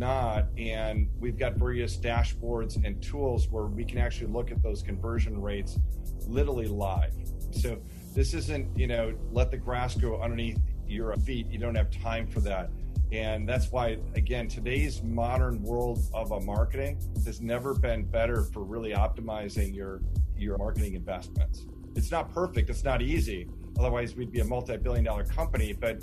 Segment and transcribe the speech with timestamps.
[0.00, 0.46] not.
[0.58, 5.40] And we've got various dashboards and tools where we can actually look at those conversion
[5.40, 5.78] rates
[6.26, 7.12] literally live.
[7.52, 7.80] So
[8.14, 10.58] this isn't, you know, let the grass grow underneath
[10.88, 11.46] your feet.
[11.50, 12.70] You don't have time for that.
[13.12, 18.62] And that's why, again, today's modern world of a marketing has never been better for
[18.64, 20.00] really optimizing your
[20.36, 21.66] your marketing investments.
[21.96, 22.70] It's not perfect.
[22.70, 23.48] It's not easy.
[23.78, 25.72] Otherwise, we'd be a multi-billion dollar company.
[25.72, 26.00] But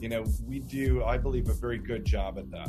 [0.00, 2.68] you know, we do, I believe, a very good job at that.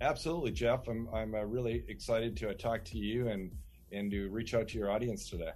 [0.00, 0.88] Absolutely, Jeff.
[0.88, 3.50] I'm, I'm uh, really excited to uh, talk to you and,
[3.92, 5.52] and to reach out to your audience today.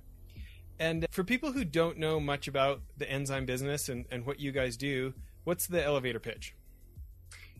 [0.79, 4.51] And for people who don't know much about the enzyme business and, and what you
[4.51, 5.13] guys do,
[5.45, 6.55] what's the elevator pitch?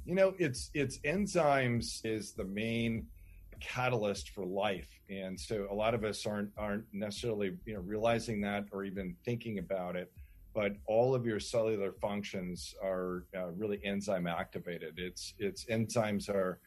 [0.07, 3.07] You know, it's it's enzymes is the main
[3.61, 8.41] catalyst for life, and so a lot of us aren't aren't necessarily you know realizing
[8.41, 10.11] that or even thinking about it.
[10.55, 14.99] But all of your cellular functions are uh, really enzyme activated.
[14.99, 16.59] It's it's enzymes are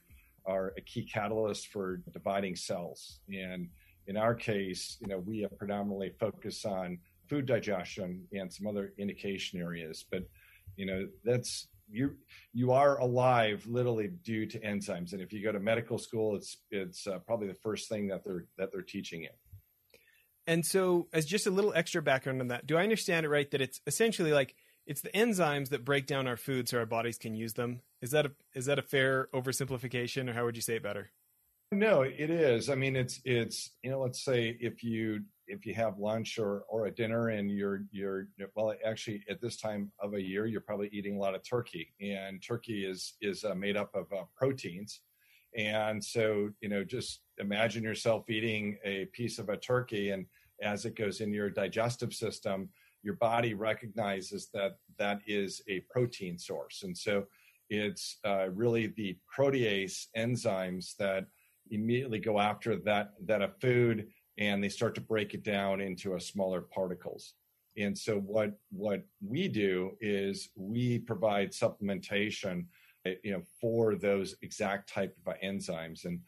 [0.46, 3.70] are a key catalyst for dividing cells, and
[4.08, 6.98] in our case, you know, we have predominantly focus on
[7.30, 10.24] food digestion and some other indication areas, but
[10.76, 12.16] you know that's you
[12.54, 15.14] you are alive literally due to enzymes.
[15.14, 18.24] And if you go to medical school it's it's uh, probably the first thing that
[18.24, 19.30] they're that they're teaching you.
[20.46, 23.50] And so as just a little extra background on that do i understand it right
[23.52, 24.56] that it's essentially like
[24.86, 27.82] it's the enzymes that break down our food so our bodies can use them.
[28.02, 31.12] Is that a is that a fair oversimplification or how would you say it better?
[31.72, 32.70] No it is.
[32.70, 36.64] I mean it's it's you know let's say if you if you have lunch or
[36.70, 40.62] or a dinner and you're you're well actually at this time of a year you're
[40.62, 44.24] probably eating a lot of turkey and turkey is is uh, made up of uh,
[44.36, 45.02] proteins.
[45.56, 50.26] And so you know just imagine yourself eating a piece of a turkey and
[50.62, 52.70] as it goes in your digestive system
[53.04, 57.26] your body recognizes that that is a protein source and so
[57.70, 61.26] it's uh, really the protease enzymes that
[61.72, 66.16] immediately go after that that a food and they start to break it down into
[66.16, 67.34] a smaller particles.
[67.78, 72.66] And so what what we do is we provide supplementation,
[73.06, 76.20] you know, for those exact type of enzymes and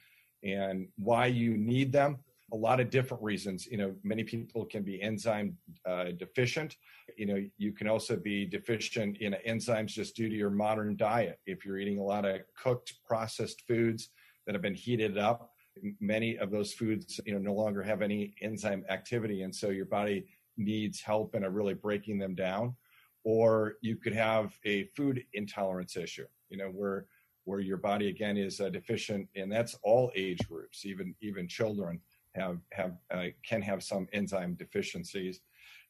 [0.43, 2.17] and why you need them.
[2.53, 3.65] A lot of different reasons.
[3.65, 6.77] You know, many people can be enzyme uh, deficient.
[7.17, 11.39] You know, you can also be deficient in enzymes just due to your modern diet.
[11.45, 14.09] If you're eating a lot of cooked, processed foods
[14.45, 15.55] that have been heated up,
[15.99, 19.85] many of those foods you know no longer have any enzyme activity and so your
[19.85, 20.25] body
[20.57, 22.75] needs help in really breaking them down
[23.23, 27.05] or you could have a food intolerance issue you know where
[27.43, 31.99] where your body again is uh, deficient and that's all age groups even even children
[32.35, 35.41] have have uh, can have some enzyme deficiencies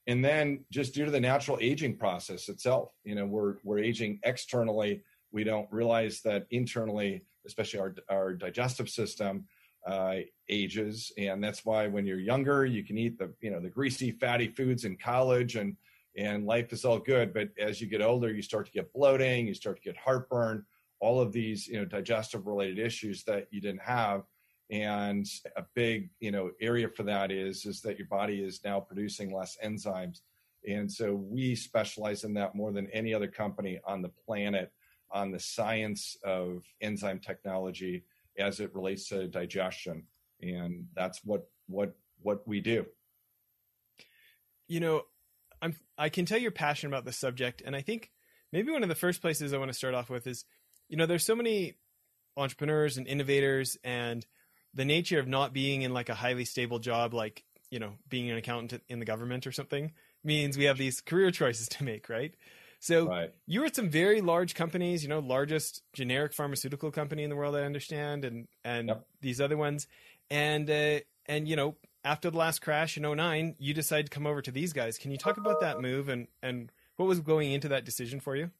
[0.07, 4.19] and then just due to the natural aging process itself you know we're we're aging
[4.23, 5.01] externally
[5.31, 9.45] we don't realize that internally especially our our digestive system
[9.85, 10.15] uh,
[10.49, 14.11] ages, and that's why when you're younger, you can eat the you know the greasy,
[14.11, 15.75] fatty foods in college, and
[16.17, 17.33] and life is all good.
[17.33, 20.65] But as you get older, you start to get bloating, you start to get heartburn,
[20.99, 24.23] all of these you know digestive related issues that you didn't have.
[24.71, 28.79] And a big you know area for that is is that your body is now
[28.79, 30.21] producing less enzymes,
[30.67, 34.71] and so we specialize in that more than any other company on the planet
[35.11, 38.03] on the science of enzyme technology
[38.37, 40.03] as it relates to digestion.
[40.41, 42.85] And that's what what what we do.
[44.67, 45.03] You know
[45.61, 47.61] i'm i can tell you're passionate about this subject.
[47.65, 48.11] And i think
[48.51, 50.43] maybe one of the first places i want to start off with is
[50.89, 51.75] you know there's so many
[52.35, 54.25] entrepreneurs and innovators and
[54.75, 58.29] the nature of not being in like a highly stable job like you know being
[58.29, 59.91] an accountant in the government or something
[60.23, 62.35] means we have these career choices to make right
[62.85, 63.31] so right.
[63.47, 67.35] you were at some very large companies, you know, largest generic pharmaceutical company in the
[67.35, 69.07] world, I understand, and and yep.
[69.21, 69.87] these other ones,
[70.29, 74.27] and uh, and you know, after the last crash in 09, you decided to come
[74.27, 74.99] over to these guys.
[74.99, 78.35] Can you talk about that move and and what was going into that decision for
[78.35, 78.51] you?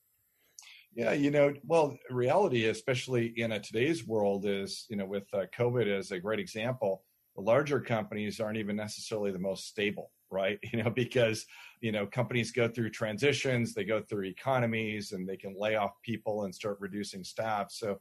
[0.96, 5.46] Yeah, you know, well, reality, especially in a today's world, is you know, with uh,
[5.58, 7.04] COVID as a great example,
[7.36, 10.12] the larger companies aren't even necessarily the most stable.
[10.32, 10.58] right?
[10.72, 11.46] You know, because
[11.82, 15.92] you know companies go through transitions, they go through economies, and they can lay off
[16.02, 17.72] people and start reducing staff.
[17.72, 18.00] So,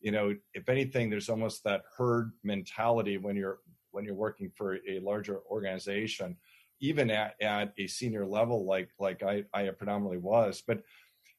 [0.00, 3.58] you know, if anything, there's almost that herd mentality when you're
[3.90, 6.36] when you're working for a larger organization,
[6.80, 10.62] even at, at a senior level like like I, I predominantly was.
[10.66, 10.82] But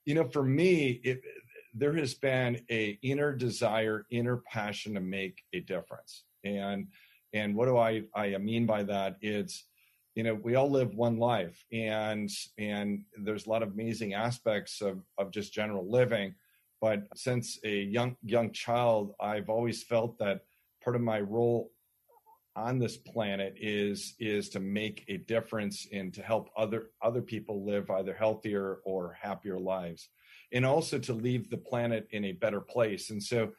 [0.06, 1.21] you know, for me, it,
[1.74, 6.24] there has been a inner desire, inner passion to make a difference.
[6.44, 6.88] And
[7.33, 9.18] and what do I I mean by that?
[9.21, 9.65] It's
[10.15, 14.81] you know we all live one life and and there's a lot of amazing aspects
[14.81, 16.33] of of just general living
[16.81, 20.42] but since a young young child i've always felt that
[20.83, 21.71] part of my role
[22.56, 27.65] on this planet is is to make a difference and to help other other people
[27.65, 30.09] live either healthier or happier lives.
[30.53, 33.09] And also to leave the planet in a better place.
[33.09, 33.51] And so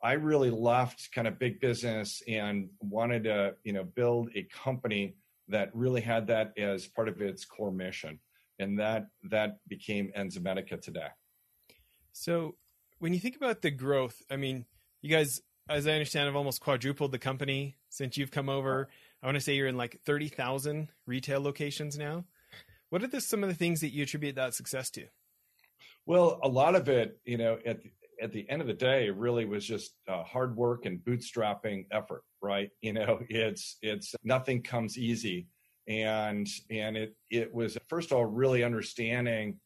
[0.00, 5.16] i really left kind of big business and wanted to you know build a company
[5.48, 8.18] that really had that as part of its core mission.
[8.58, 11.08] And that that became Enzymedica today.
[12.12, 12.56] So
[12.98, 14.64] when you think about the growth i mean
[15.02, 18.88] you guys as I understand, have almost quadrupled the company since you've come over.
[19.22, 22.24] I want to say you're in like 30,000 retail locations now.
[22.90, 25.06] What are the, some of the things that you attribute that success to?
[26.06, 27.90] Well, a lot of it, you know, at the,
[28.22, 32.22] at the end of the day, really was just uh, hard work and bootstrapping effort,
[32.40, 32.70] right?
[32.80, 35.48] You know, it's it's nothing comes easy,
[35.86, 39.60] and and it it was first of all really understanding,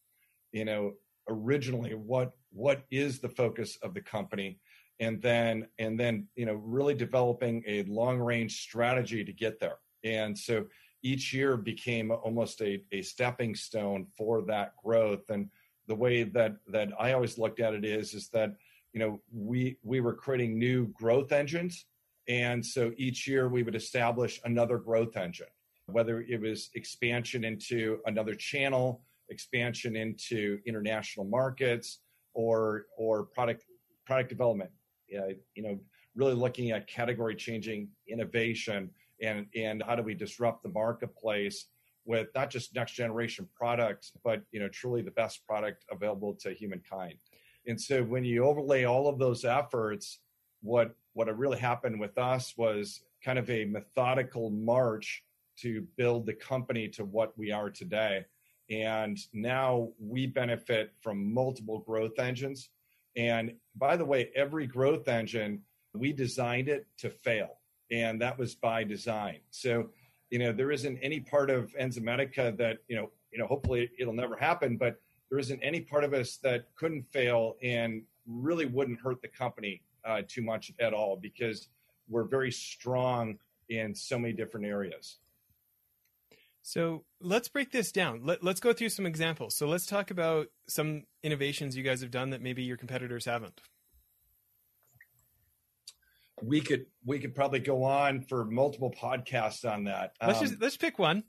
[0.51, 0.95] you know,
[1.29, 4.59] originally what what is the focus of the company
[5.03, 9.79] and then and then you know really developing a long range strategy to get there.
[10.05, 10.67] And so
[11.03, 15.29] each year became almost a, a stepping stone for that growth.
[15.29, 15.51] And
[15.89, 18.55] the way that that i always looked at it is is that
[18.93, 21.87] you know we we were creating new growth engines.
[22.29, 25.53] And so each year we would establish another growth engine
[25.87, 31.99] whether it was expansion into another channel expansion into international markets
[32.35, 33.65] or or product
[34.07, 34.71] product development
[35.17, 35.79] Uh, you know,
[36.15, 41.67] really looking at category changing innovation and and how do we disrupt the marketplace
[42.05, 46.53] with not just next generation products, but you know, truly the best product available to
[46.53, 47.15] humankind.
[47.67, 50.19] And so when you overlay all of those efforts,
[50.63, 55.23] what what really happened with us was kind of a methodical march
[55.59, 58.25] to build the company to what we are today.
[58.71, 62.71] And now we benefit from multiple growth engines
[63.17, 65.63] and by the way, every growth engine,
[65.95, 67.59] we designed it to fail.
[67.91, 69.41] And that was by design.
[69.51, 69.91] So,
[70.31, 74.15] you know, there isn't any part of Enzymedica that, you know, you know, hopefully it'll
[74.15, 75.01] never happen, but
[75.31, 79.83] there isn't any part of us that couldn't fail and really wouldn't hurt the company
[80.05, 81.69] uh, too much at all because
[82.09, 83.39] we're very strong
[83.69, 85.19] in so many different areas.
[86.63, 88.21] So let's break this down.
[88.23, 89.57] Let, us go through some examples.
[89.57, 93.61] So let's talk about some innovations you guys have done that maybe your competitors haven't.
[96.41, 100.15] We could we could probably go on for multiple podcasts on that.
[100.21, 101.23] Let's um, just let's pick one.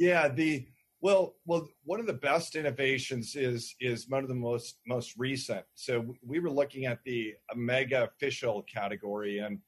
[0.00, 0.66] Yeah, the
[1.00, 5.64] well well one of the best innovations is is one of the most most recent.
[5.74, 9.60] So we were looking at the omega fish oil category, and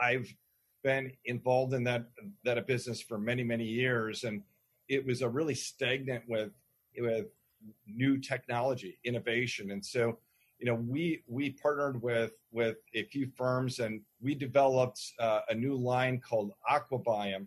[0.00, 0.32] I've
[0.82, 2.06] been involved in that
[2.44, 4.42] that a business for many many years, and
[4.88, 6.52] it was a really stagnant with
[6.98, 7.26] with
[7.86, 10.18] new technology innovation, and so
[10.58, 15.54] you know we we partnered with with a few firms and we developed uh, a
[15.54, 17.46] new line called aquabiome.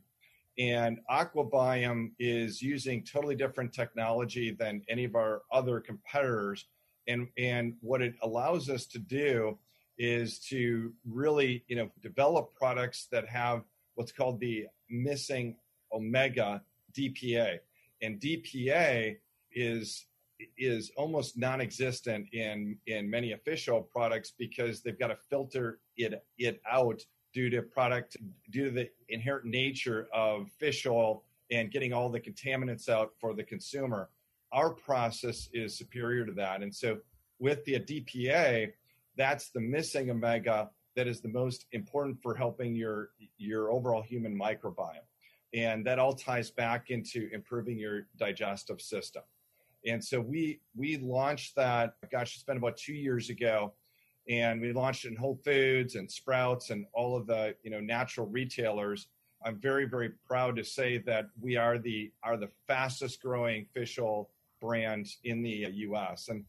[0.59, 6.65] And aquabiome is using totally different technology than any of our other competitors.
[7.07, 9.57] And and what it allows us to do
[9.99, 13.63] is to really you know develop products that have
[13.95, 15.55] what's called the missing
[15.93, 16.61] omega
[16.97, 17.59] DPA,
[18.01, 19.17] and DPA
[19.51, 20.05] is
[20.57, 26.23] is almost non-existent in in many fish oil products because they've got to filter it
[26.37, 27.03] it out
[27.33, 28.15] due to product
[28.51, 33.33] due to the inherent nature of fish oil and getting all the contaminants out for
[33.33, 34.09] the consumer.
[34.51, 36.99] Our process is superior to that, and so
[37.39, 38.71] with the DPA,
[39.19, 44.35] that's the missing omega that is the most important for helping your your overall human
[44.35, 45.05] microbiome.
[45.53, 49.23] And that all ties back into improving your digestive system.
[49.85, 53.73] And so we we launched that gosh it's been about two years ago.
[54.29, 57.81] And we launched it in whole foods and sprouts and all of the you know
[57.81, 59.07] natural retailers.
[59.45, 63.99] I'm very very proud to say that we are the are the fastest growing fish
[63.99, 64.29] oil
[64.61, 66.45] brand in the us and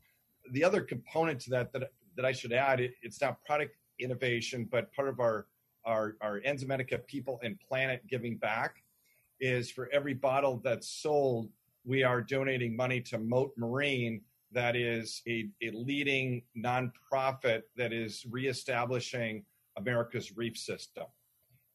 [0.53, 4.69] the other component to that that that I should add, it, it's not product innovation,
[4.71, 5.47] but part of our
[5.87, 8.83] our our Enzymedica people and planet giving back
[9.41, 11.49] is for every bottle that's sold,
[11.87, 14.21] we are donating money to Mote Marine,
[14.53, 19.43] that is a, a leading nonprofit that is reestablishing
[19.79, 21.07] America's reef system.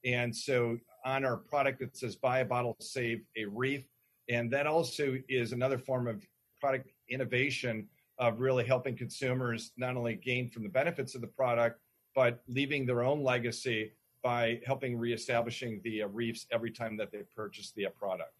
[0.03, 3.87] And so on our product, it says buy a bottle, save a reef.
[4.29, 6.23] And that also is another form of
[6.61, 7.87] product innovation
[8.17, 11.79] of really helping consumers not only gain from the benefits of the product,
[12.13, 13.91] but leaving their own legacy
[14.23, 18.33] by helping reestablishing the uh, reefs every time that they purchase the uh, product.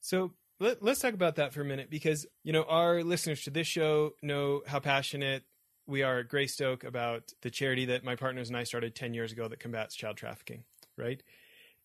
[0.00, 3.50] So let, us talk about that for a minute because you know our listeners to
[3.50, 5.42] this show know how passionate
[5.86, 9.32] we are at Greystoke about the charity that my partners and I started 10 years
[9.32, 10.64] ago that combats child trafficking,
[10.96, 11.20] right?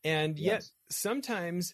[0.04, 0.72] And yet yes.
[0.90, 1.74] sometimes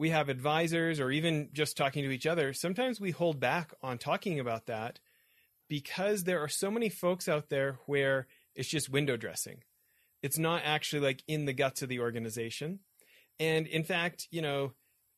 [0.00, 3.98] we have advisors or even just talking to each other, sometimes we hold back on
[3.98, 4.98] talking about that
[5.68, 9.58] because there are so many folks out there where it's just window dressing.
[10.22, 12.78] It's not actually like in the guts of the organization.
[13.38, 14.72] And in fact, you know,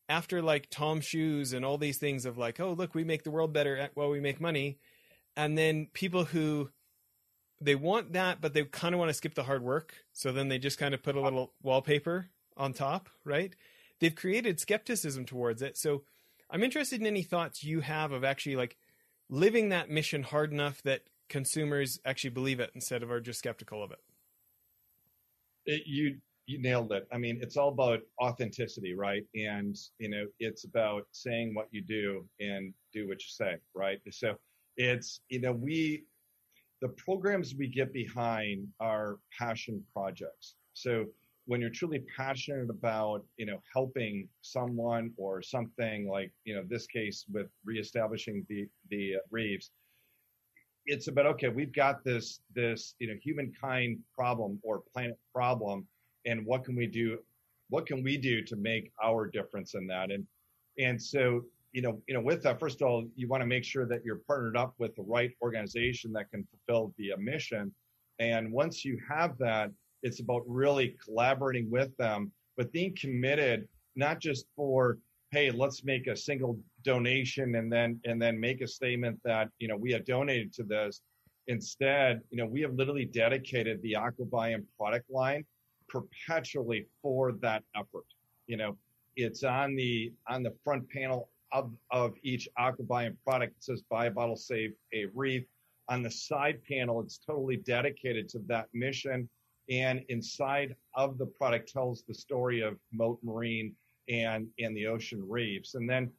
[0.09, 3.31] after like Tom Shoes and all these things of like, oh, look, we make the
[3.31, 4.79] world better while we make money.
[5.37, 6.71] And then people who
[7.61, 9.95] they want that, but they kind of want to skip the hard work.
[10.12, 13.55] So then they just kind of put a little wallpaper on top, right?
[14.02, 15.78] They've created skepticism towards it.
[15.78, 16.02] So
[16.50, 18.76] I'm interested in any thoughts you have of actually like
[19.30, 23.80] living that mission hard enough that consumers actually believe it instead of are just skeptical
[23.80, 24.00] of it.
[25.66, 26.16] it you
[26.47, 27.06] you nailed it.
[27.12, 29.25] I mean, it's all about authenticity, right?
[29.37, 34.00] And you know, it's about saying what you do and do what you say, right?
[34.11, 34.35] So
[34.76, 36.06] it's you know, we
[36.80, 40.56] the programs we get behind are passion projects.
[40.75, 41.06] So
[41.47, 46.87] when you're truly passionate about you know helping someone or something like you know this
[46.87, 49.71] case with reestablishing the the uh, reefs
[50.87, 55.87] it's about okay we've got this this you know humankind problem or planet problem
[56.27, 57.19] and what can we do
[57.73, 60.11] what can we do to make our difference in that?
[60.11, 60.27] And
[60.79, 63.65] and so you know you know with that first of all you want to make
[63.65, 67.75] sure that you're partnered up with the right organization that can fulfill the mission.
[68.19, 69.71] And once you have that
[70.02, 73.66] it's about really collaborating with them but being committed
[73.97, 74.99] not just for
[75.30, 79.68] hey let's make a single donation and then and then make a statement that you
[79.68, 81.00] know we have donated to this
[81.49, 85.44] instead you know we have literally dedicated the aquabiome product line
[85.92, 88.06] perpetually for that effort.
[88.47, 88.76] You know,
[89.16, 93.56] it's on the on the front panel of of each Aquabiome product.
[93.59, 95.44] It says "Buy a bottle, save a reef."
[95.88, 99.28] On the side panel, it's totally dedicated to that mission.
[99.71, 103.75] And inside of the product tells the story of Mote Marine
[104.09, 105.75] and and the ocean reefs.
[105.75, 106.11] And then,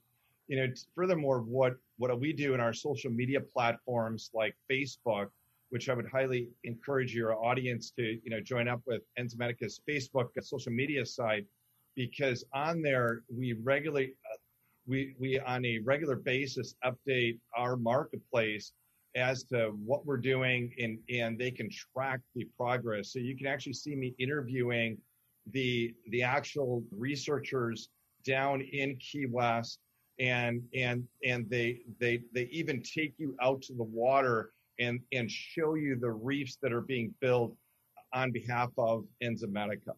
[0.48, 5.30] you know, furthermore, what what we do in our social media platforms like Facebook
[5.74, 10.28] which I would highly encourage your audience to, you know, join up with Enzymedica's Facebook
[10.40, 11.48] social media site,
[11.96, 14.38] because on there we regularly, uh,
[14.86, 18.74] we we on a regular basis update our marketplace
[19.16, 23.12] as to what we're doing, and and they can track the progress.
[23.14, 24.98] So you can actually see me interviewing
[25.52, 27.90] the the actual researchers
[28.26, 29.80] down in Key West,
[30.20, 35.30] and and and they they they even take you out to the water and, and
[35.30, 37.56] show you the reefs that are being built
[38.14, 39.94] on behalf of Enzymedica.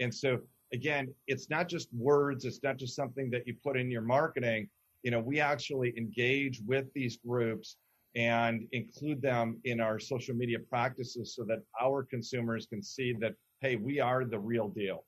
[0.00, 0.40] And so
[0.72, 4.68] again, it's not just words, it's not just something that you put in your marketing.
[5.02, 7.76] You know, we actually engage with these groups
[8.14, 13.34] and include them in our social media practices so that our consumers can see that,
[13.60, 15.04] hey, we are the real deal.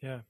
[0.00, 0.20] Yeah.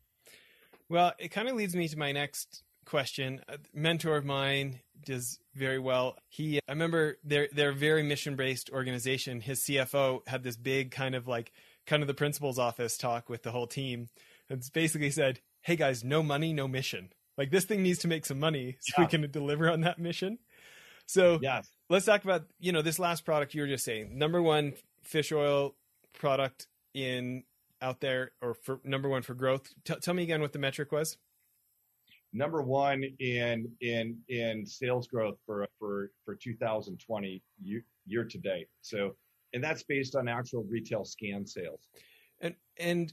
[0.89, 3.41] Well, it kind of leads me to my next question.
[3.49, 6.17] A mentor of mine does very well.
[6.29, 9.41] He, I remember they're they're very mission based organization.
[9.41, 11.53] His CFO had this big kind of like
[11.87, 14.09] kind of the principal's office talk with the whole team.
[14.49, 17.13] and basically said, "Hey guys, no money, no mission.
[17.39, 19.05] Like this thing needs to make some money so yeah.
[19.05, 20.39] we can deliver on that mission."
[21.13, 21.69] So yes.
[21.91, 24.17] let's talk about you know this last product you were just saying.
[24.17, 25.75] Number one fish oil
[26.15, 27.45] product in
[27.81, 29.73] out there, or for number one for growth.
[29.85, 31.19] T- tell me again what the metric was
[32.33, 38.69] number one in in in sales growth for for for 2020 year, year to date.
[38.81, 39.15] So,
[39.53, 41.89] and that's based on actual retail scan sales.
[42.41, 43.13] And and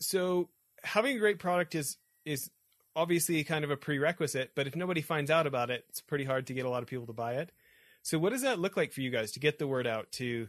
[0.00, 0.48] so
[0.84, 2.50] having a great product is is
[2.94, 6.46] obviously kind of a prerequisite, but if nobody finds out about it, it's pretty hard
[6.48, 7.50] to get a lot of people to buy it.
[8.02, 10.48] So what does that look like for you guys to get the word out to,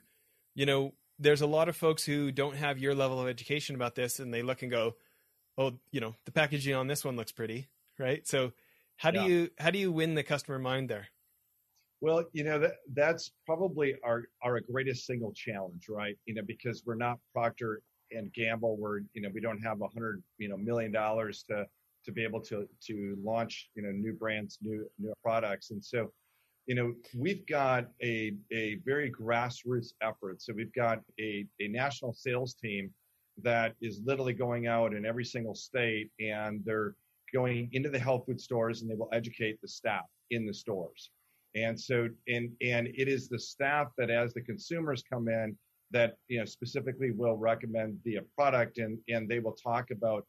[0.56, 3.96] you know, there's a lot of folks who don't have your level of education about
[3.96, 4.96] this and they look and go,
[5.58, 7.68] "Oh, you know, the packaging on this one looks pretty."
[8.00, 8.28] right?
[8.28, 8.52] So
[8.98, 9.28] how do yeah.
[9.28, 11.08] you how do you win the customer mind there?
[12.02, 16.18] Well, you know that that's probably our our greatest single challenge, right?
[16.26, 17.82] You know, because we're not Procter
[18.12, 21.66] and Gamble, we're you know we don't have a hundred you know million dollars to
[22.06, 26.12] to be able to to launch you know new brands, new new products, and so
[26.66, 30.42] you know we've got a a very grassroots effort.
[30.42, 32.92] So we've got a a national sales team
[33.42, 36.96] that is literally going out in every single state, and they're
[37.34, 41.10] going into the health food stores, and they will educate the staff in the stores.
[41.56, 45.58] And so, and and it is the staff that, as the consumers come in,
[45.92, 50.26] that you know specifically will recommend the product, and and they will talk about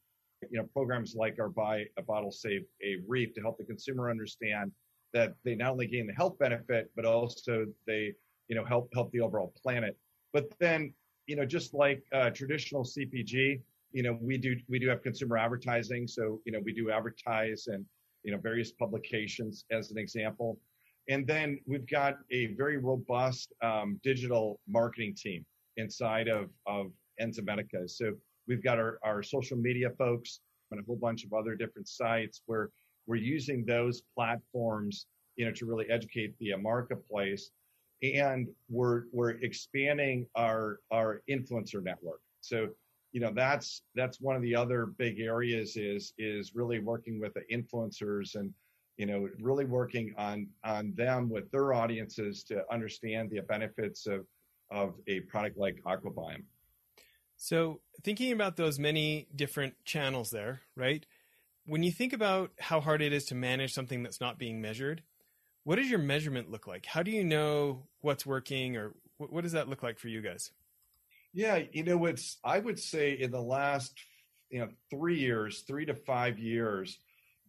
[0.51, 4.11] you know programs like our buy a bottle save a reef to help the consumer
[4.11, 4.73] understand
[5.13, 8.13] that they not only gain the health benefit but also they
[8.49, 9.97] you know help help the overall planet.
[10.33, 10.93] But then
[11.27, 13.61] you know just like uh, traditional cpg
[13.93, 16.07] you know we do we do have consumer advertising.
[16.07, 17.87] So you know we do advertise and
[18.25, 20.59] you know various publications as an example.
[21.09, 25.47] And then we've got a very robust um, digital marketing team
[25.77, 27.89] inside of of enzymedica.
[27.89, 28.13] So
[28.47, 32.43] We've got our, our social media folks and a whole bunch of other different sites
[32.47, 32.71] where
[33.07, 37.51] we're using those platforms, you know, to really educate the marketplace.
[38.03, 42.21] And we're we're expanding our our influencer network.
[42.41, 42.69] So,
[43.13, 47.33] you know, that's that's one of the other big areas is is really working with
[47.35, 48.53] the influencers and
[48.97, 54.27] you know really working on on them with their audiences to understand the benefits of
[54.71, 56.43] of a product like Aquabiome.
[57.45, 61.05] So, thinking about those many different channels there, right?
[61.67, 65.03] When you think about how hard it is to manage something that's not being measured,
[65.65, 66.87] what does your measurement look like?
[66.87, 70.53] How do you know what's working or what, does that look like for you guys?
[71.35, 73.93] Yeah, you know, it's, I would say in the last,
[74.49, 76.97] you know, three years, three to five years,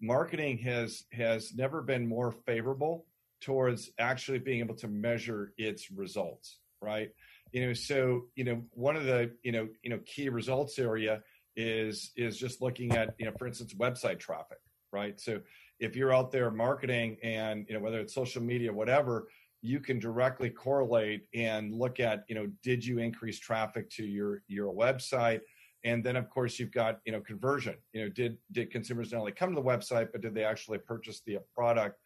[0.02, 3.06] marketing has, has never been more favorable
[3.40, 7.12] towards actually being able to measure its results, right?
[7.56, 11.24] You know so you know one of the you know you know key results area
[11.56, 14.60] is is just looking at you know for instance website traffic
[14.96, 15.20] right?
[15.20, 15.42] So
[15.80, 19.28] if you're out there marketing and you know whether it's social media whatever
[19.62, 24.42] you can directly correlate and look at you know did you increase traffic to your
[24.48, 25.42] your website?
[25.84, 27.76] And then of course you've got you know conversion.
[27.94, 30.78] You know did did consumers not only come to the website but did they actually
[30.78, 32.00] purchase the product?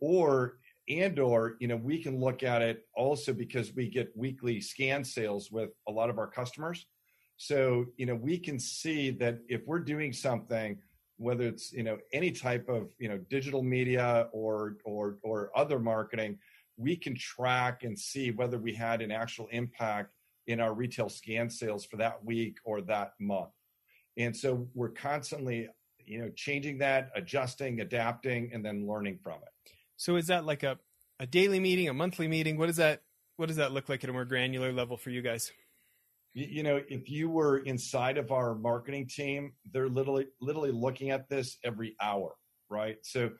[0.00, 0.58] Or
[0.90, 5.04] and or you know we can look at it also because we get weekly scan
[5.04, 6.86] sales with a lot of our customers.
[7.36, 10.78] So you know we can see that if we're doing something
[11.16, 15.78] whether it's you know any type of you know digital media or or or other
[15.78, 16.38] marketing
[16.76, 20.14] we can track and see whether we had an actual impact
[20.46, 23.50] in our retail scan sales for that week or that month.
[24.16, 25.68] And so we're constantly
[26.04, 30.62] you know changing that adjusting adapting and then learning from it so is that like
[30.62, 30.78] a,
[31.18, 32.56] a daily meeting, a monthly meeting?
[32.56, 33.02] What does that
[33.36, 35.52] what does that look like at a more granular level for you guys?
[36.32, 41.28] You know, if you were inside of our marketing team, they're literally literally looking at
[41.28, 42.32] this every hour,
[42.70, 42.96] right?
[43.02, 43.32] So,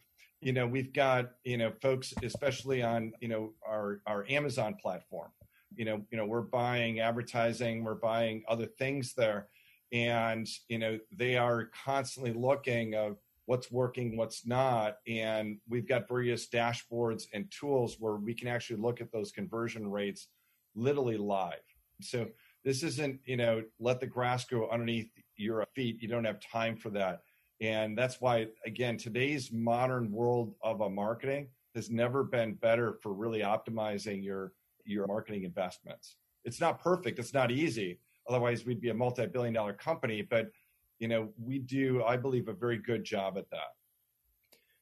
[0.42, 5.30] you know, we've got, you know, folks especially on, you know, our our Amazon platform.
[5.74, 9.48] You know, you know, we're buying advertising, we're buying other things there
[9.92, 13.16] and, you know, they are constantly looking of
[13.50, 14.98] what's working, what's not.
[15.08, 19.90] And we've got various dashboards and tools where we can actually look at those conversion
[19.90, 20.28] rates
[20.76, 21.58] literally live.
[22.00, 22.28] So
[22.64, 26.00] this isn't, you know, let the grass grow underneath your feet.
[26.00, 27.22] You don't have time for that.
[27.60, 33.12] And that's why, again, today's modern world of a marketing has never been better for
[33.12, 34.52] really optimizing your
[34.84, 36.14] your marketing investments.
[36.44, 37.18] It's not perfect.
[37.18, 37.98] It's not easy.
[38.28, 40.22] Otherwise, we'd be a multi-billion dollar company.
[40.22, 40.52] But
[41.00, 43.74] you know, we do, I believe, a very good job at that.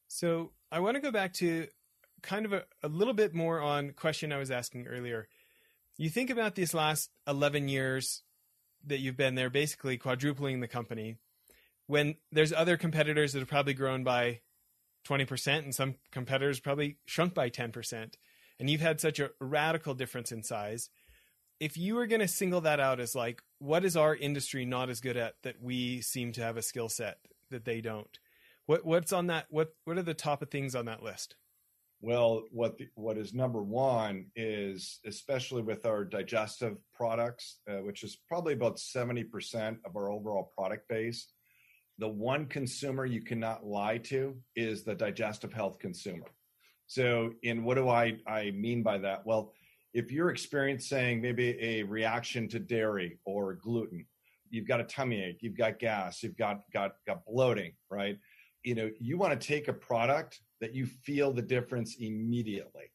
[0.09, 1.68] So I want to go back to
[2.22, 5.28] kind of a, a little bit more on question I was asking earlier.
[5.96, 8.22] You think about these last 11 years
[8.87, 11.16] that you've been there, basically quadrupling the company,
[11.87, 14.40] when there's other competitors that have probably grown by
[15.07, 18.14] 20% and some competitors probably shrunk by 10%.
[18.61, 20.90] And you've had such a radical difference in size
[21.61, 24.90] if you were going to single that out as like what is our industry not
[24.90, 27.18] as good at that we seem to have a skill set
[27.51, 28.18] that they don't?
[28.66, 31.37] What what's on that what what are the top of things on that list?
[32.01, 38.05] Well what the, what is number one is especially with our digestive products uh, which
[38.05, 41.27] is probably about 70% of our overall product base
[41.99, 46.27] the one consumer you cannot lie to is the digestive health consumer.
[46.87, 49.27] So in what do i i mean by that?
[49.27, 49.53] Well
[49.94, 54.07] if you're experiencing maybe a reaction to dairy or gluten,
[54.51, 58.18] you've got a tummy ache, you've got gas, you've got got got bloating, right?
[58.64, 62.90] You know, you want to take a product that you feel the difference immediately.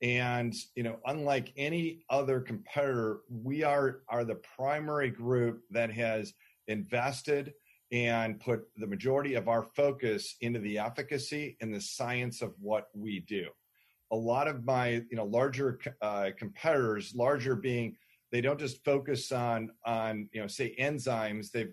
[0.00, 6.34] And you know, unlike any other competitor, we are are the primary group that has
[6.68, 7.54] invested
[7.90, 12.88] and put the majority of our focus into the efficacy and the science of what
[12.94, 13.46] we do.
[14.10, 17.96] A lot of my, you know, larger uh, competitors, larger being,
[18.30, 21.50] they don't just focus on on you know say enzymes.
[21.50, 21.68] They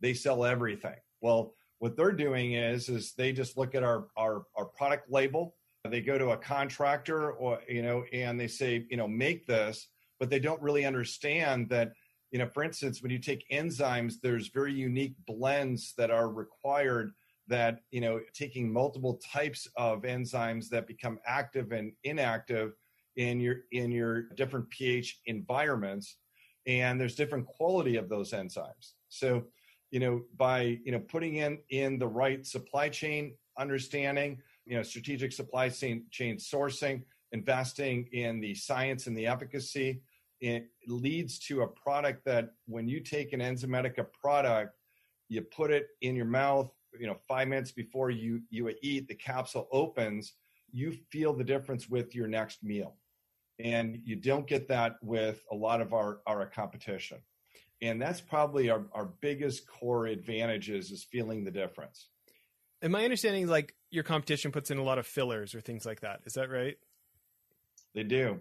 [0.00, 0.96] they sell everything.
[1.20, 5.54] Well, what they're doing is is they just look at our our, our product label.
[5.88, 9.88] They go to a contractor or you know, and they say you know make this,
[10.18, 11.92] but they don't really understand that
[12.30, 17.12] you know, for instance, when you take enzymes, there's very unique blends that are required
[17.48, 22.72] that, you know, taking multiple types of enzymes that become active and inactive
[23.16, 26.18] in your in your different pH environments
[26.68, 28.92] and there's different quality of those enzymes.
[29.08, 29.44] So,
[29.90, 34.82] you know, by, you know, putting in in the right supply chain understanding, you know,
[34.82, 40.02] strategic supply chain chain sourcing, investing in the science and the efficacy,
[40.40, 44.76] it leads to a product that when you take an Enzymedica product,
[45.30, 49.14] you put it in your mouth, you know, five minutes before you you eat, the
[49.14, 50.34] capsule opens,
[50.72, 52.96] you feel the difference with your next meal.
[53.58, 57.18] And you don't get that with a lot of our, our competition.
[57.82, 62.08] And that's probably our, our biggest core advantages is feeling the difference.
[62.82, 65.84] And my understanding is like your competition puts in a lot of fillers or things
[65.84, 66.20] like that.
[66.24, 66.76] Is that right?
[67.94, 68.38] They do.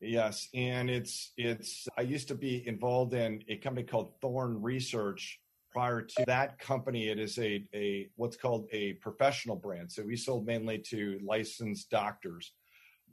[0.00, 1.86] Yes, and it's it's.
[1.96, 5.40] I used to be involved in a company called Thorne Research.
[5.70, 9.90] Prior to that company, it is a a what's called a professional brand.
[9.90, 12.52] So we sold mainly to licensed doctors.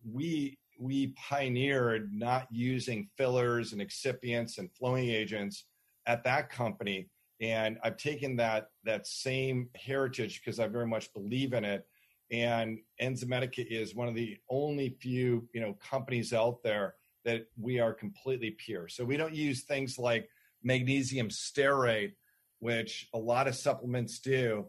[0.10, 5.66] We we pioneered not using fillers and excipients and flowing agents
[6.06, 7.10] at that company,
[7.42, 11.86] and I've taken that that same heritage because I very much believe in it
[12.32, 17.80] and Enzymedica is one of the only few you know companies out there that we
[17.80, 18.88] are completely pure.
[18.88, 20.30] So we don't use things like
[20.64, 22.14] magnesium stearate,
[22.60, 24.66] which a lot of supplements do.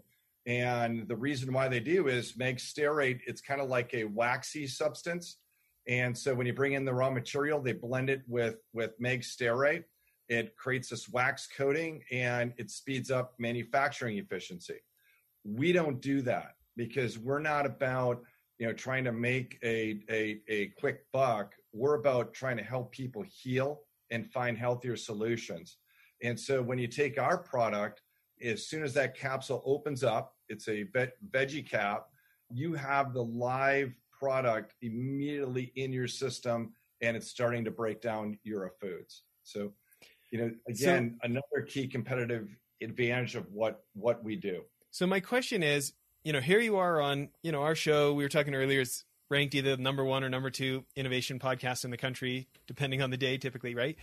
[0.46, 4.66] And the reason why they do is mag stearate, it's kind of like a waxy
[4.66, 5.36] substance.
[5.86, 9.22] And so when you bring in the raw material, they blend it with, with mag
[9.22, 9.84] stearate.
[10.28, 14.80] It creates this wax coating and it speeds up manufacturing efficiency.
[15.44, 18.22] We don't do that because we're not about
[18.58, 22.92] you know trying to make a, a, a quick buck we're about trying to help
[22.92, 25.76] people heal and find healthier solutions
[26.22, 28.02] and so when you take our product
[28.42, 30.84] as soon as that capsule opens up it's a
[31.30, 32.06] veggie cap
[32.50, 38.38] you have the live product immediately in your system and it's starting to break down
[38.42, 39.72] your foods so
[40.30, 42.48] you know again so, another key competitive
[42.82, 45.92] advantage of what what we do so my question is
[46.24, 48.12] you know, here you are on, you know, our show.
[48.12, 48.80] We were talking earlier.
[48.80, 53.10] It's ranked either number one or number two innovation podcast in the country, depending on
[53.10, 53.96] the day, typically, right?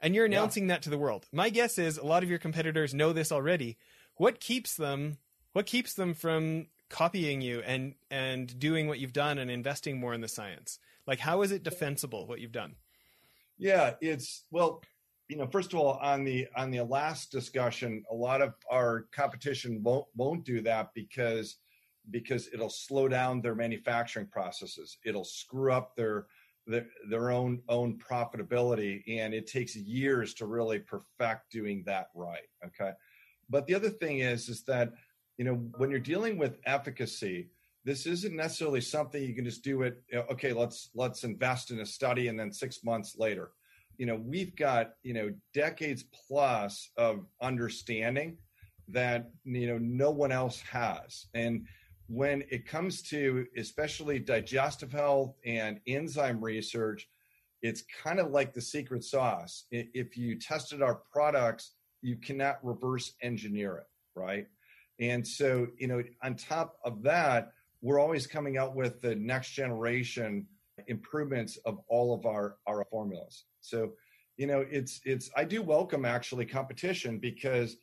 [0.00, 0.74] And you're announcing yeah.
[0.74, 1.26] that to the world.
[1.32, 3.76] My guess is a lot of your competitors know this already.
[4.16, 5.18] What keeps them?
[5.52, 10.14] What keeps them from copying you and and doing what you've done and investing more
[10.14, 10.78] in the science?
[11.06, 12.76] Like, how is it defensible what you've done?
[13.58, 14.82] Yeah, it's well,
[15.28, 19.06] you know, first of all, on the on the last discussion, a lot of our
[19.12, 21.56] competition won't won't do that because
[22.10, 24.98] because it'll slow down their manufacturing processes.
[25.04, 26.26] It'll screw up their
[26.66, 32.48] their, own own profitability, and it takes years to really perfect doing that right.
[32.64, 32.92] Okay,
[33.48, 34.92] but the other thing is is that
[35.38, 37.48] you know when you're dealing with efficacy,
[37.84, 40.02] this isn't necessarily something you can just do it.
[40.30, 43.50] Okay, let's let's invest in a study, and then six months later
[44.00, 48.38] you know we've got you know decades plus of understanding
[48.88, 51.66] that you know no one else has and
[52.10, 57.08] when it comes to especially digestive health and enzyme research
[57.62, 59.66] it's kind of like the secret sauce.
[59.70, 64.46] If you tested our products you cannot reverse engineer it right?
[64.98, 69.52] And so you know on top of that we're always coming out with the next
[69.52, 70.46] generation
[70.86, 73.44] improvements of all of our our formulas.
[73.60, 73.92] So,
[74.36, 77.76] you know, it's it's I do welcome actually competition because,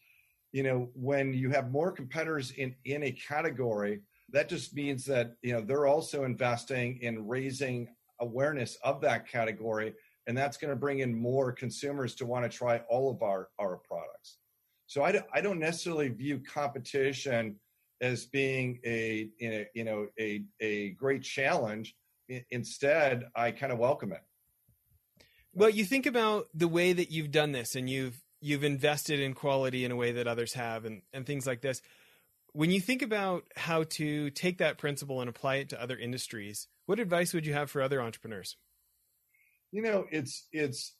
[0.52, 5.36] you know, when you have more competitors in in a category, that just means that
[5.42, 7.88] you know they're also investing in raising
[8.20, 9.94] awareness of that category,
[10.26, 13.50] and that's going to bring in more consumers to want to try all of our
[13.60, 14.38] our products.
[14.88, 17.58] So I, I don't necessarily view competition
[18.00, 19.30] as being a,
[19.74, 21.96] you know a a great challenge.
[22.52, 24.22] Instead, I kind of welcome it.
[25.54, 29.34] Well, you think about the way that you've done this and you've you've invested in
[29.34, 31.82] quality in a way that others have and, and things like this.
[32.58, 36.68] When you think about how to take that principle and apply it to other industries,
[36.88, 38.58] what advice would you have for other entrepreneurs?
[39.72, 40.96] You know, it's it's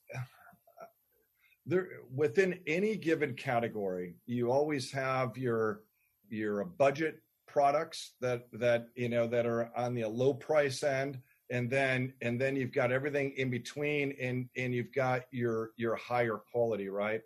[1.66, 5.80] there within any given category, you always have your
[6.28, 11.18] your budget products that that you know that are on the low price end
[11.50, 15.96] and then and then you've got everything in between and and you've got your your
[15.96, 17.22] higher quality right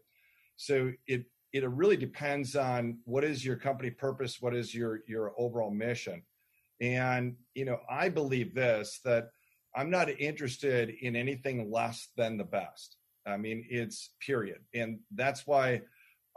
[0.56, 5.32] so it it really depends on what is your company purpose what is your your
[5.38, 6.22] overall mission.
[6.80, 9.30] And you know i believe this that
[9.76, 12.96] i'm not interested in anything less than the best.
[13.26, 14.60] I mean it's period.
[14.74, 15.82] And that's why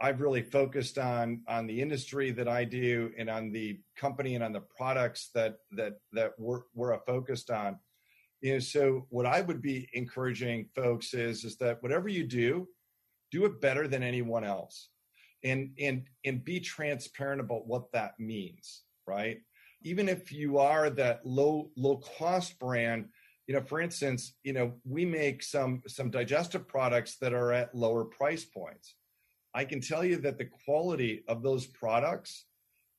[0.00, 4.44] i've really focused on on the industry that i do and on the company and
[4.44, 7.78] on the products that that that we're, we're focused on.
[8.42, 12.68] You know so what i would be encouraging folks is is that whatever you do
[13.32, 14.90] do it better than anyone else
[15.46, 19.38] and and and be transparent about what that means right
[19.82, 23.06] even if you are that low low cost brand
[23.46, 27.74] you know for instance you know we make some some digestive products that are at
[27.74, 28.96] lower price points
[29.54, 32.46] i can tell you that the quality of those products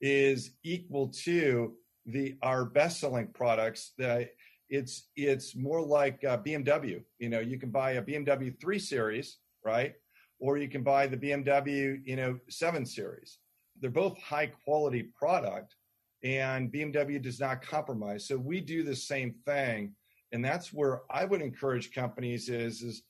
[0.01, 1.73] is equal to
[2.05, 4.29] the our best selling products that
[4.69, 7.01] it's it's more like uh, BMW.
[7.19, 9.93] You know, you can buy a BMW 3 Series, right?
[10.39, 13.39] Or you can buy the BMW, you know, 7 Series.
[13.79, 15.75] They're both high quality product
[16.23, 18.27] and BMW does not compromise.
[18.27, 19.93] So we do the same thing
[20.31, 23.03] and that's where I would encourage companies is is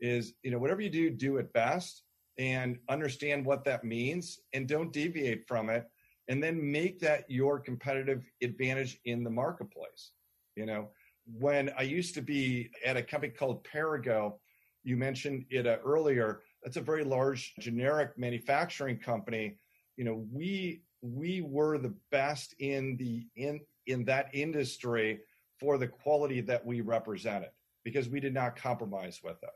[0.00, 2.02] is you know whatever you do do it best
[2.38, 5.84] and understand what that means and don't deviate from it
[6.28, 10.12] and then make that your competitive advantage in the marketplace
[10.56, 10.88] you know
[11.38, 14.34] when I used to be at a company called Perrigo,
[14.82, 16.40] you mentioned it uh, earlier.
[16.62, 19.58] That's a very large generic manufacturing company.
[19.96, 25.20] You know, we we were the best in the in in that industry
[25.58, 27.50] for the quality that we represented
[27.84, 29.50] because we did not compromise with it.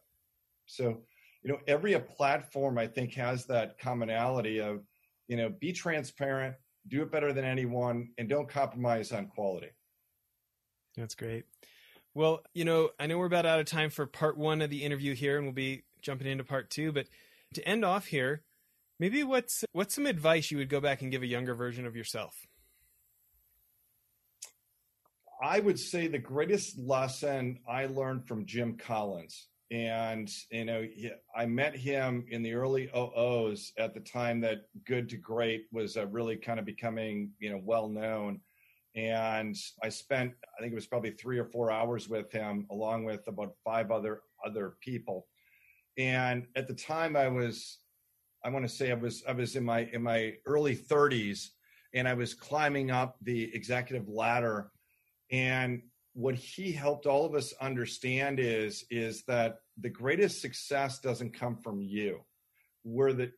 [0.66, 1.02] So,
[1.42, 4.82] you know, every platform I think has that commonality of,
[5.28, 6.56] you know, be transparent,
[6.88, 9.70] do it better than anyone, and don't compromise on quality.
[10.96, 11.44] That's great.
[12.14, 14.82] Well, you know, I know we're about out of time for part one of the
[14.82, 16.92] interview here, and we'll be jumping into part two.
[16.92, 17.08] But
[17.54, 18.42] to end off here,
[18.98, 21.96] maybe what's what's some advice you would go back and give a younger version of
[21.96, 22.34] yourself?
[25.42, 29.48] I would say the greatest lesson I learned from Jim Collins.
[29.70, 30.86] And, you know,
[31.36, 35.96] I met him in the early OOs at the time that Good to Great was
[35.96, 38.40] uh, really kind of becoming, you know, well known
[38.96, 43.04] and I spent I think it was probably three or four hours with him, along
[43.04, 45.26] with about five other other people.
[45.98, 47.78] And at the time, I was
[48.44, 51.48] I want to say I was I was in my in my early 30s,
[51.94, 54.70] and I was climbing up the executive ladder.
[55.30, 55.82] And
[56.12, 61.56] what he helped all of us understand is is that the greatest success doesn't come
[61.56, 62.20] from you.
[62.84, 63.32] We're the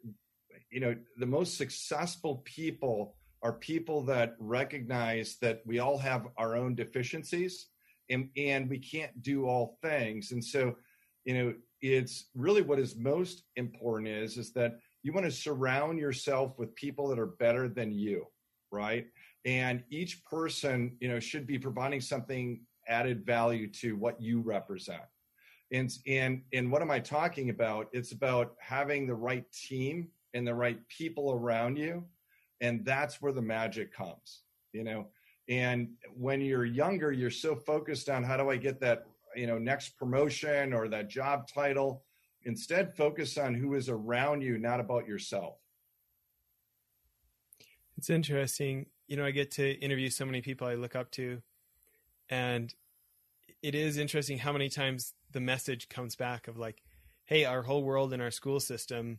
[0.71, 6.57] you know the most successful people are people that recognize that we all have our
[6.57, 7.69] own deficiencies
[8.11, 10.33] and, and we can't do all things.
[10.33, 10.77] And so,
[11.25, 15.99] you know, it's really what is most important is, is that you want to surround
[15.99, 18.27] yourself with people that are better than you,
[18.71, 19.07] right?
[19.45, 25.03] And each person, you know, should be providing something added value to what you represent.
[25.73, 27.89] And, and, and what am I talking about?
[27.93, 32.05] It's about having the right team and the right people around you
[32.61, 35.07] and that's where the magic comes you know
[35.49, 39.07] and when you're younger you're so focused on how do i get that
[39.39, 42.03] you know next promotion or that job title
[42.45, 45.57] instead focus on who is around you not about yourself
[47.97, 51.41] it's interesting you know i get to interview so many people i look up to
[52.29, 52.75] and
[53.63, 56.83] it is interesting how many times the message comes back of like
[57.25, 59.19] hey our whole world and our school system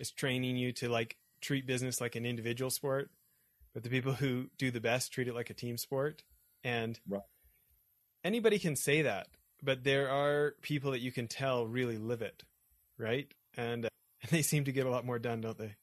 [0.00, 3.10] is training you to like treat business like an individual sport,
[3.74, 6.22] but the people who do the best treat it like a team sport.
[6.64, 7.22] And right.
[8.24, 9.28] anybody can say that,
[9.66, 12.42] but there are people that you can tell really live it,
[12.96, 13.26] right?
[13.56, 13.88] And, uh,
[14.30, 15.74] they seem to get a lot more done, don't they?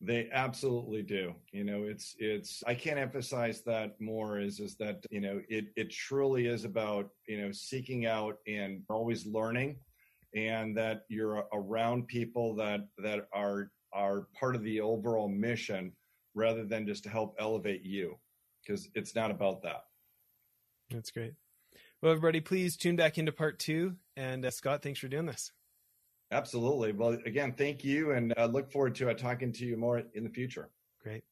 [0.00, 1.34] They absolutely do.
[1.50, 5.66] You know, it's it's I can't emphasize that more is is that, you know, it
[5.74, 9.78] it truly is about, you know, seeking out and always learning
[10.36, 15.92] and that you're around people that that are are part of the overall mission
[16.34, 18.16] rather than just to help elevate you
[18.62, 19.84] because it's not about that.
[20.90, 21.34] That's great.
[22.00, 23.96] Well, everybody, please tune back into part two.
[24.16, 25.50] And uh, Scott, thanks for doing this.
[26.30, 26.92] Absolutely.
[26.92, 30.24] Well, again, thank you, and uh, look forward to uh, talking to you more in
[30.24, 30.68] the future.
[31.02, 31.24] Great.